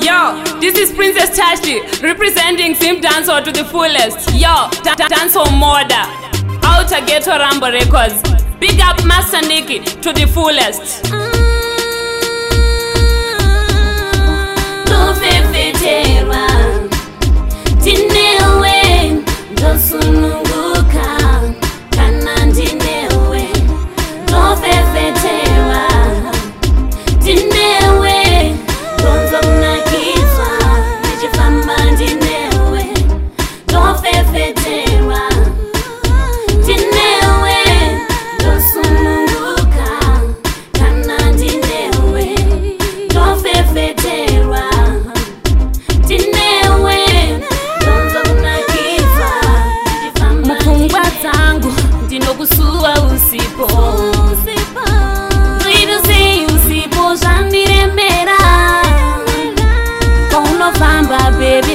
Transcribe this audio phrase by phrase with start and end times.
[0.00, 4.30] Yo, this is Princess Tashlly representing Zim Dancehall to the fullest.
[4.32, 6.04] Yo, da- da- Dancehall Murder.
[6.64, 8.22] Outer Ghetto Rambo Records.
[8.58, 11.04] Big up Master Nicky to the fullest.
[11.12, 11.33] Tufefeterwa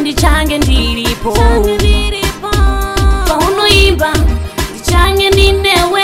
[0.10, 1.32] ndichange ndiripo.
[3.28, 4.14] paunoimba
[4.72, 6.04] ndichange ndinewe.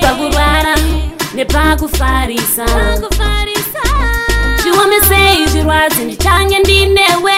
[0.00, 0.74] Pakurwara
[1.34, 2.64] nepakufarisa.
[4.62, 7.32] chiomesei zvirwadzi ndichange ndinewe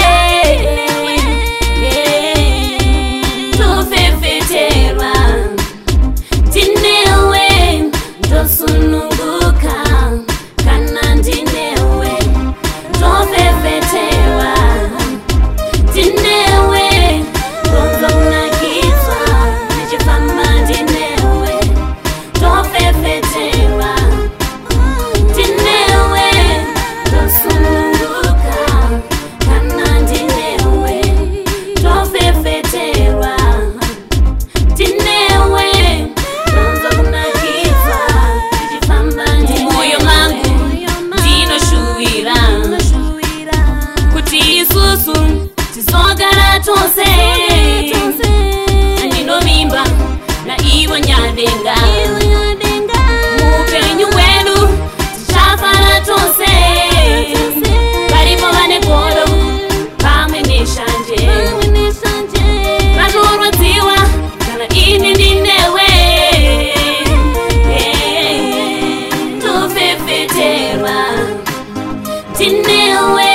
[72.42, 73.30] ndinewe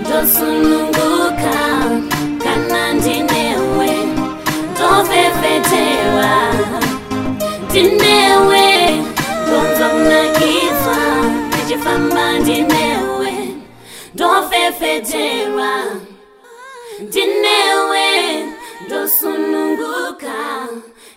[0.00, 1.56] ndosununguka
[2.44, 3.90] kana ndinewe
[4.78, 6.32] tofefeterwa
[7.68, 8.66] ndinewe
[9.46, 10.98] ndonzo kunakidzwa
[11.48, 13.32] ndichifamba ndinewe
[14.14, 15.70] ndofefeterwa
[17.00, 18.06] ndinewe
[18.86, 20.36] ndosununguka.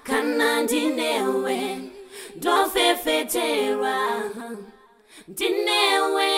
[0.04, 1.78] Kana ndinewe
[2.36, 3.96] ndofefeterwa
[5.28, 6.30] ndinewe